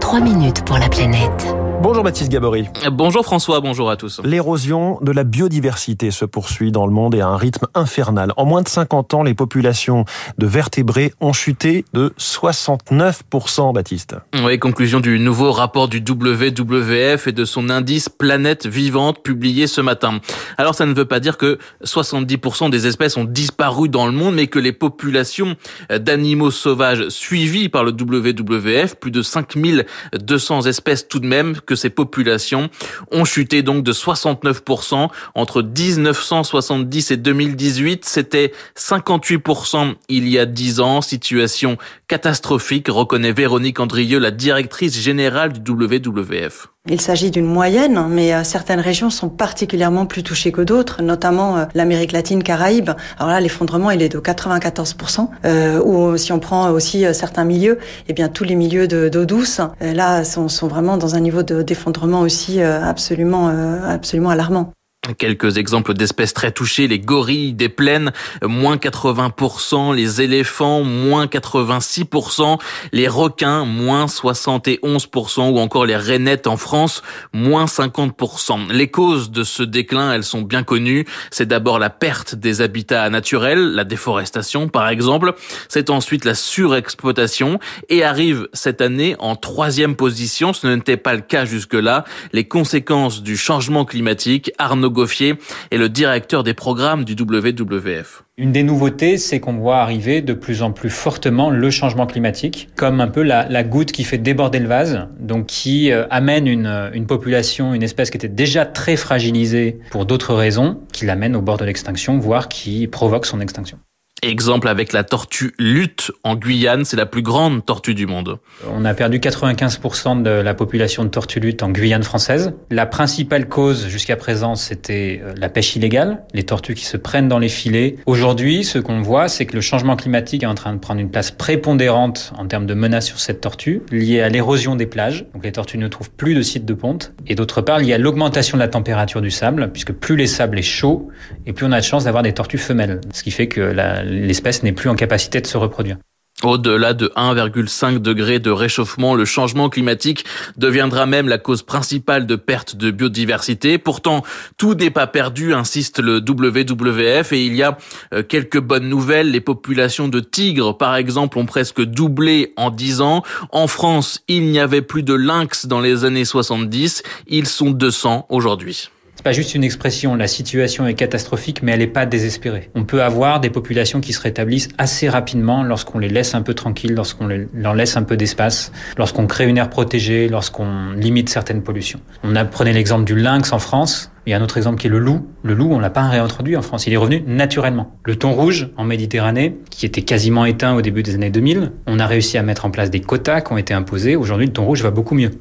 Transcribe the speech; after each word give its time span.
3 0.00 0.20
minutes 0.20 0.64
pour 0.64 0.78
la 0.78 0.88
planète. 0.88 1.67
Bonjour 1.80 2.02
Baptiste 2.02 2.32
Gabory. 2.32 2.66
Bonjour 2.90 3.24
François, 3.24 3.60
bonjour 3.60 3.88
à 3.88 3.96
tous. 3.96 4.20
L'érosion 4.24 4.98
de 5.00 5.12
la 5.12 5.22
biodiversité 5.22 6.10
se 6.10 6.24
poursuit 6.24 6.72
dans 6.72 6.86
le 6.86 6.92
monde 6.92 7.14
et 7.14 7.20
à 7.20 7.28
un 7.28 7.36
rythme 7.36 7.68
infernal. 7.74 8.32
En 8.36 8.46
moins 8.46 8.62
de 8.62 8.68
50 8.68 9.14
ans, 9.14 9.22
les 9.22 9.34
populations 9.34 10.04
de 10.38 10.46
vertébrés 10.46 11.14
ont 11.20 11.32
chuté 11.32 11.84
de 11.92 12.12
69%, 12.18 13.72
Baptiste. 13.72 14.16
Oui, 14.42 14.58
conclusion 14.58 14.98
du 14.98 15.20
nouveau 15.20 15.52
rapport 15.52 15.86
du 15.86 15.98
WWF 15.98 17.28
et 17.28 17.32
de 17.32 17.44
son 17.44 17.70
indice 17.70 18.08
Planète 18.08 18.66
Vivante 18.66 19.22
publié 19.22 19.68
ce 19.68 19.80
matin. 19.80 20.18
Alors 20.56 20.74
ça 20.74 20.84
ne 20.84 20.94
veut 20.94 21.04
pas 21.04 21.20
dire 21.20 21.36
que 21.38 21.58
70% 21.84 22.70
des 22.70 22.88
espèces 22.88 23.16
ont 23.16 23.24
disparu 23.24 23.88
dans 23.88 24.06
le 24.06 24.12
monde, 24.12 24.34
mais 24.34 24.48
que 24.48 24.58
les 24.58 24.72
populations 24.72 25.54
d'animaux 25.90 26.50
sauvages 26.50 27.08
suivies 27.08 27.68
par 27.68 27.84
le 27.84 27.92
WWF, 27.92 28.96
plus 28.96 29.12
de 29.12 29.22
5200 29.22 30.62
espèces 30.62 31.06
tout 31.06 31.20
de 31.20 31.26
même, 31.26 31.54
que 31.68 31.76
ces 31.76 31.90
populations 31.90 32.70
ont 33.12 33.24
chuté 33.24 33.62
donc 33.62 33.84
de 33.84 33.92
69% 33.92 35.08
entre 35.34 35.62
1970 35.62 37.10
et 37.12 37.16
2018. 37.16 38.04
C'était 38.04 38.52
58% 38.76 39.94
il 40.08 40.28
y 40.28 40.38
a 40.38 40.46
10 40.46 40.80
ans. 40.80 41.02
Situation 41.02 41.76
catastrophique, 42.08 42.88
reconnaît 42.88 43.32
Véronique 43.32 43.78
Andrieux, 43.78 44.18
la 44.18 44.30
directrice 44.30 44.98
générale 44.98 45.52
du 45.52 45.70
WWF. 45.70 46.68
Il 46.90 47.00
s'agit 47.02 47.30
d'une 47.30 47.44
moyenne, 47.44 48.06
mais 48.08 48.32
euh, 48.32 48.44
certaines 48.44 48.80
régions 48.80 49.10
sont 49.10 49.28
particulièrement 49.28 50.06
plus 50.06 50.22
touchées 50.22 50.52
que 50.52 50.62
d'autres, 50.62 51.02
notamment 51.02 51.58
euh, 51.58 51.64
l'Amérique 51.74 52.12
latine, 52.12 52.42
Caraïbes. 52.42 52.90
Alors 53.18 53.30
là, 53.30 53.40
l'effondrement, 53.40 53.90
il 53.90 54.00
est 54.00 54.08
de 54.08 54.18
94%. 54.18 55.28
Euh, 55.44 55.82
ou 55.82 56.16
si 56.16 56.32
on 56.32 56.38
prend 56.38 56.70
aussi 56.70 57.04
euh, 57.04 57.12
certains 57.12 57.44
milieux, 57.44 57.78
eh 58.08 58.14
bien 58.14 58.28
tous 58.28 58.44
les 58.44 58.54
milieux 58.54 58.88
d'eau 58.88 59.26
douce, 59.26 59.60
là, 59.80 60.24
sont, 60.24 60.48
sont, 60.48 60.66
vraiment 60.66 60.96
dans 60.96 61.14
un 61.14 61.20
niveau 61.20 61.42
d'effondrement 61.64 62.20
aussi 62.20 62.60
absolument, 62.62 63.48
absolument 63.48 64.30
alarmant. 64.30 64.72
Quelques 65.16 65.56
exemples 65.56 65.94
d'espèces 65.94 66.34
très 66.34 66.52
touchées, 66.52 66.86
les 66.86 66.98
gorilles 66.98 67.54
des 67.54 67.70
plaines, 67.70 68.12
moins 68.42 68.76
80%, 68.76 69.94
les 69.94 70.20
éléphants, 70.20 70.82
moins 70.82 71.26
86%, 71.26 72.58
les 72.92 73.08
requins, 73.08 73.64
moins 73.64 74.04
71%, 74.04 75.50
ou 75.50 75.58
encore 75.60 75.86
les 75.86 75.96
rainettes 75.96 76.46
en 76.46 76.58
France, 76.58 77.02
moins 77.32 77.64
50%. 77.64 78.70
Les 78.70 78.88
causes 78.88 79.30
de 79.30 79.44
ce 79.44 79.62
déclin, 79.62 80.12
elles 80.12 80.24
sont 80.24 80.42
bien 80.42 80.62
connues. 80.62 81.06
C'est 81.30 81.46
d'abord 81.46 81.78
la 81.78 81.90
perte 81.90 82.34
des 82.34 82.60
habitats 82.60 83.08
naturels, 83.08 83.70
la 83.70 83.84
déforestation 83.84 84.68
par 84.68 84.88
exemple. 84.88 85.32
C'est 85.68 85.88
ensuite 85.88 86.26
la 86.26 86.34
surexploitation 86.34 87.60
et 87.88 88.04
arrive 88.04 88.48
cette 88.52 88.82
année 88.82 89.16
en 89.20 89.36
troisième 89.36 89.96
position, 89.96 90.52
ce 90.52 90.66
n'était 90.66 90.98
pas 90.98 91.14
le 91.14 91.22
cas 91.22 91.46
jusque-là, 91.46 92.04
les 92.34 92.46
conséquences 92.46 93.22
du 93.22 93.38
changement 93.38 93.86
climatique. 93.86 94.50
Goffier 94.98 95.34
est 95.70 95.76
le 95.76 95.88
directeur 95.88 96.42
des 96.42 96.54
programmes 96.54 97.04
du 97.04 97.14
WWF. 97.14 98.24
Une 98.36 98.50
des 98.50 98.64
nouveautés, 98.64 99.16
c'est 99.16 99.38
qu'on 99.38 99.52
voit 99.52 99.78
arriver 99.78 100.22
de 100.22 100.32
plus 100.32 100.62
en 100.62 100.72
plus 100.72 100.90
fortement 100.90 101.50
le 101.50 101.70
changement 101.70 102.06
climatique, 102.06 102.68
comme 102.74 103.00
un 103.00 103.06
peu 103.06 103.22
la, 103.22 103.62
goutte 103.62 103.92
qui 103.92 104.02
fait 104.02 104.18
déborder 104.18 104.58
le 104.58 104.66
vase, 104.66 105.06
donc 105.20 105.46
qui 105.46 105.92
euh, 105.92 106.06
amène 106.10 106.48
une, 106.48 106.90
une 106.92 107.06
population, 107.06 107.74
une 107.74 107.84
espèce 107.84 108.10
qui 108.10 108.16
était 108.16 108.28
déjà 108.28 108.66
très 108.66 108.96
fragilisée 108.96 109.78
pour 109.92 110.04
d'autres 110.04 110.34
raisons, 110.34 110.80
qui 110.92 111.06
l'amène 111.06 111.36
au 111.36 111.42
bord 111.42 111.58
de 111.58 111.64
l'extinction, 111.64 112.18
voire 112.18 112.48
qui 112.48 112.88
provoque 112.88 113.26
son 113.26 113.40
extinction. 113.40 113.78
Exemple 114.22 114.66
avec 114.66 114.92
la 114.92 115.04
tortue 115.04 115.54
lutte 115.60 116.10
en 116.24 116.34
Guyane, 116.34 116.84
c'est 116.84 116.96
la 116.96 117.06
plus 117.06 117.22
grande 117.22 117.64
tortue 117.64 117.94
du 117.94 118.06
monde. 118.06 118.38
On 118.68 118.84
a 118.84 118.92
perdu 118.92 119.20
95% 119.20 120.22
de 120.22 120.30
la 120.30 120.54
population 120.54 121.04
de 121.04 121.08
tortues 121.08 121.38
lutte 121.38 121.62
en 121.62 121.70
Guyane 121.70 122.02
française. 122.02 122.52
La 122.70 122.86
principale 122.86 123.48
cause 123.48 123.86
jusqu'à 123.86 124.16
présent, 124.16 124.56
c'était 124.56 125.20
euh, 125.22 125.34
la 125.36 125.48
pêche 125.48 125.76
illégale, 125.76 126.24
les 126.34 126.42
tortues 126.42 126.74
qui 126.74 126.84
se 126.84 126.96
prennent 126.96 127.28
dans 127.28 127.38
les 127.38 127.48
filets. 127.48 127.94
Aujourd'hui, 128.06 128.64
ce 128.64 128.80
qu'on 128.80 129.02
voit, 129.02 129.28
c'est 129.28 129.46
que 129.46 129.54
le 129.54 129.60
changement 129.60 129.94
climatique 129.94 130.42
est 130.42 130.46
en 130.46 130.56
train 130.56 130.72
de 130.72 130.78
prendre 130.78 131.00
une 131.00 131.10
place 131.10 131.30
prépondérante 131.30 132.32
en 132.36 132.46
termes 132.46 132.66
de 132.66 132.74
menaces 132.74 133.06
sur 133.06 133.20
cette 133.20 133.40
tortue, 133.40 133.82
liée 133.92 134.20
à 134.20 134.28
l'érosion 134.28 134.74
des 134.74 134.86
plages. 134.86 135.26
Donc 135.32 135.44
les 135.44 135.52
tortues 135.52 135.78
ne 135.78 135.86
trouvent 135.86 136.10
plus 136.10 136.34
de 136.34 136.42
sites 136.42 136.64
de 136.64 136.74
ponte. 136.74 137.12
Et 137.28 137.36
d'autre 137.36 137.60
part, 137.60 137.78
liée 137.78 137.92
à 137.92 137.98
l'augmentation 137.98 138.56
de 138.56 138.62
la 138.62 138.68
température 138.68 139.20
du 139.20 139.30
sable, 139.30 139.70
puisque 139.72 139.92
plus 139.92 140.16
les 140.16 140.26
sables 140.26 140.58
est 140.58 140.62
chaud, 140.62 141.08
et 141.46 141.52
plus 141.52 141.66
on 141.66 141.72
a 141.72 141.78
de 141.78 141.84
chances 141.84 142.04
d'avoir 142.04 142.24
des 142.24 142.32
tortues 142.32 142.58
femelles. 142.58 143.00
Ce 143.12 143.22
qui 143.22 143.30
fait 143.30 143.46
que 143.46 143.60
la 143.60 144.07
l'espèce 144.08 144.62
n'est 144.62 144.72
plus 144.72 144.88
en 144.88 144.94
capacité 144.94 145.40
de 145.40 145.46
se 145.46 145.56
reproduire. 145.56 145.98
Au-delà 146.44 146.94
de 146.94 147.12
1,5 147.16 147.98
degré 147.98 148.38
de 148.38 148.50
réchauffement, 148.50 149.16
le 149.16 149.24
changement 149.24 149.68
climatique 149.68 150.24
deviendra 150.56 151.04
même 151.04 151.26
la 151.26 151.38
cause 151.38 151.64
principale 151.64 152.26
de 152.26 152.36
perte 152.36 152.76
de 152.76 152.92
biodiversité. 152.92 153.76
Pourtant, 153.76 154.22
tout 154.56 154.74
n'est 154.74 154.90
pas 154.90 155.08
perdu, 155.08 155.52
insiste 155.52 155.98
le 155.98 156.18
WWF, 156.18 157.32
et 157.32 157.44
il 157.44 157.56
y 157.56 157.64
a 157.64 157.76
euh, 158.14 158.22
quelques 158.22 158.60
bonnes 158.60 158.88
nouvelles. 158.88 159.32
Les 159.32 159.40
populations 159.40 160.06
de 160.06 160.20
tigres, 160.20 160.78
par 160.78 160.94
exemple, 160.94 161.38
ont 161.38 161.46
presque 161.46 161.82
doublé 161.82 162.52
en 162.56 162.70
10 162.70 163.00
ans. 163.00 163.24
En 163.50 163.66
France, 163.66 164.22
il 164.28 164.44
n'y 164.44 164.60
avait 164.60 164.82
plus 164.82 165.02
de 165.02 165.14
lynx 165.14 165.66
dans 165.66 165.80
les 165.80 166.04
années 166.04 166.24
70. 166.24 167.02
Ils 167.26 167.48
sont 167.48 167.72
200 167.72 168.26
aujourd'hui. 168.28 168.90
C'est 169.18 169.24
pas 169.24 169.32
juste 169.32 169.56
une 169.56 169.64
expression, 169.64 170.14
la 170.14 170.28
situation 170.28 170.86
est 170.86 170.94
catastrophique, 170.94 171.60
mais 171.64 171.72
elle 171.72 171.80
n'est 171.80 171.88
pas 171.88 172.06
désespérée. 172.06 172.70
On 172.76 172.84
peut 172.84 173.02
avoir 173.02 173.40
des 173.40 173.50
populations 173.50 174.00
qui 174.00 174.12
se 174.12 174.20
rétablissent 174.20 174.68
assez 174.78 175.08
rapidement 175.08 175.64
lorsqu'on 175.64 175.98
les 175.98 176.08
laisse 176.08 176.36
un 176.36 176.42
peu 176.42 176.54
tranquilles, 176.54 176.94
lorsqu'on 176.94 177.26
leur 177.52 177.74
laisse 177.74 177.96
un 177.96 178.04
peu 178.04 178.16
d'espace, 178.16 178.70
lorsqu'on 178.96 179.26
crée 179.26 179.48
une 179.48 179.58
aire 179.58 179.70
protégée, 179.70 180.28
lorsqu'on 180.28 180.92
limite 180.92 181.30
certaines 181.30 181.64
pollutions. 181.64 181.98
On 182.22 182.36
a 182.36 182.44
prenait 182.44 182.72
l'exemple 182.72 183.02
du 183.02 183.16
lynx 183.16 183.52
en 183.52 183.58
France. 183.58 184.12
Il 184.24 184.30
y 184.30 184.34
a 184.34 184.38
un 184.38 184.40
autre 184.40 184.56
exemple 184.56 184.78
qui 184.80 184.86
est 184.86 184.90
le 184.90 185.00
loup. 185.00 185.26
Le 185.42 185.54
loup, 185.54 185.72
on 185.72 185.80
l'a 185.80 185.90
pas 185.90 186.08
réintroduit 186.08 186.56
en 186.56 186.62
France. 186.62 186.86
Il 186.86 186.92
est 186.92 186.96
revenu 186.96 187.24
naturellement. 187.26 187.98
Le 188.04 188.14
thon 188.14 188.32
rouge 188.32 188.68
en 188.76 188.84
Méditerranée, 188.84 189.56
qui 189.68 189.84
était 189.84 190.02
quasiment 190.02 190.44
éteint 190.44 190.76
au 190.76 190.80
début 190.80 191.02
des 191.02 191.16
années 191.16 191.30
2000, 191.30 191.72
on 191.88 191.98
a 191.98 192.06
réussi 192.06 192.38
à 192.38 192.44
mettre 192.44 192.66
en 192.66 192.70
place 192.70 192.88
des 192.88 193.00
quotas 193.00 193.40
qui 193.40 193.52
ont 193.52 193.58
été 193.58 193.74
imposés. 193.74 194.14
Aujourd'hui, 194.14 194.46
le 194.46 194.52
thon 194.52 194.64
rouge 194.64 194.84
va 194.84 194.92
beaucoup 194.92 195.16
mieux. 195.16 195.32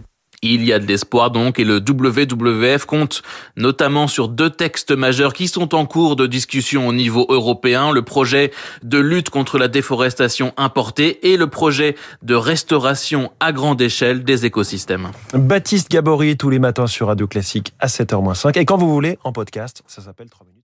Il 0.43 0.63
y 0.63 0.71
a 0.71 0.79
de 0.79 0.85
l'espoir 0.85 1.31
donc 1.31 1.59
et 1.59 1.63
le 1.63 1.77
WWF 1.77 2.85
compte 2.85 3.23
notamment 3.55 4.07
sur 4.07 4.27
deux 4.27 4.49
textes 4.49 4.91
majeurs 4.91 5.33
qui 5.33 5.47
sont 5.47 5.73
en 5.73 5.85
cours 5.85 6.15
de 6.15 6.27
discussion 6.27 6.87
au 6.87 6.93
niveau 6.93 7.25
européen, 7.29 7.91
le 7.91 8.03
projet 8.03 8.51
de 8.83 8.99
lutte 8.99 9.29
contre 9.29 9.57
la 9.57 9.67
déforestation 9.67 10.53
importée 10.57 11.31
et 11.31 11.37
le 11.37 11.47
projet 11.47 11.95
de 12.21 12.35
restauration 12.35 13.31
à 13.39 13.51
grande 13.51 13.81
échelle 13.81 14.23
des 14.23 14.45
écosystèmes. 14.45 15.09
Baptiste 15.33 15.89
Gabory 15.89 16.37
tous 16.37 16.49
les 16.49 16.59
matins 16.59 16.87
sur 16.87 17.07
Radio 17.07 17.27
Classique 17.27 17.73
à 17.79 17.87
7h05 17.87 18.59
et 18.59 18.65
quand 18.65 18.77
vous 18.77 18.91
voulez 18.91 19.17
en 19.23 19.31
podcast, 19.31 19.81
ça 19.87 20.01
s'appelle 20.01 20.29
3 20.29 20.45
minutes. 20.45 20.56